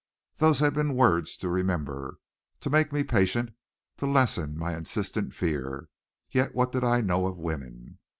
Those 0.37 0.57
had 0.61 0.73
been 0.73 0.95
words 0.95 1.37
to 1.37 1.47
remember, 1.47 2.17
to 2.61 2.71
make 2.71 2.91
me 2.91 3.03
patient, 3.03 3.51
to 3.97 4.07
lessen 4.07 4.57
my 4.57 4.75
insistent 4.75 5.31
fear. 5.31 5.89
Yet, 6.31 6.55
what 6.55 6.71
did 6.71 6.83
I 6.83 7.01
know 7.01 7.27
of 7.27 7.37
women? 7.37 7.99